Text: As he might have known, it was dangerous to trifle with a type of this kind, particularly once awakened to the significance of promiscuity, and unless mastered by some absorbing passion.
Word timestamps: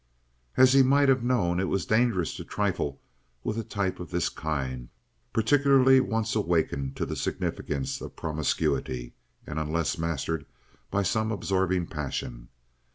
As 0.57 0.73
he 0.73 0.81
might 0.81 1.09
have 1.09 1.23
known, 1.23 1.59
it 1.59 1.65
was 1.65 1.85
dangerous 1.85 2.33
to 2.37 2.43
trifle 2.43 2.99
with 3.43 3.59
a 3.59 3.63
type 3.63 3.99
of 3.99 4.09
this 4.09 4.29
kind, 4.29 4.89
particularly 5.31 5.99
once 5.99 6.33
awakened 6.35 6.95
to 6.95 7.05
the 7.05 7.15
significance 7.15 8.01
of 8.01 8.15
promiscuity, 8.15 9.13
and 9.45 9.59
unless 9.59 9.99
mastered 9.99 10.47
by 10.89 11.03
some 11.03 11.31
absorbing 11.31 11.85
passion. 11.85 12.47